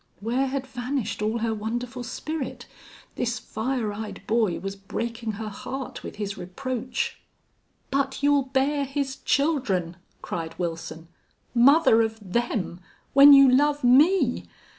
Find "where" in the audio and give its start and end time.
0.19-0.47